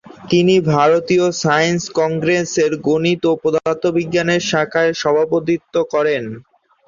[0.29, 6.23] তিনি ভারতীয় সাইন্স কংগ্রেসের গণিত ও পদার্থবিজ্ঞান শাখার সভাপতিত্ব করেন।